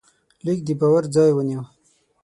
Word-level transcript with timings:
لیک 0.45 0.59
د 0.67 0.69
باور 0.79 1.03
ځای 1.15 1.31
ونیو. 1.33 1.63